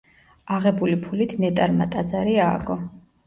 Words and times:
აღებული 0.55 0.95
ფულით 1.03 1.35
ნეტარმა 1.45 1.87
ტაძარი 1.97 2.35
ააგო. 2.49 2.79